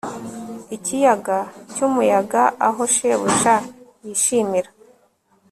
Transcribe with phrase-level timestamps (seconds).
[0.75, 1.37] ikiyaga
[1.73, 3.55] cyumuyaga aho shebuja
[4.05, 4.69] yishimira